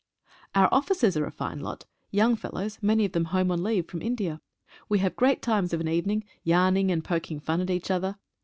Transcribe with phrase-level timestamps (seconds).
[0.55, 1.85] Our officers are a fine lot—
[2.19, 4.41] young fellows— many of them home on leave from India.
[4.89, 8.15] We have great times of an evening, yarning and poking fun at each other.